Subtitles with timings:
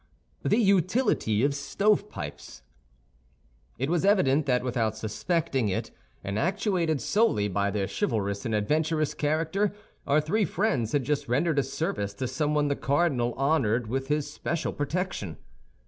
[0.41, 2.63] THE UTILITY OF STOVEPIPES
[3.77, 5.91] It was evident that without suspecting it,
[6.23, 9.75] and actuated solely by their chivalrous and adventurous character,
[10.07, 14.27] our three friends had just rendered a service to someone the cardinal honored with his
[14.33, 15.37] special protection.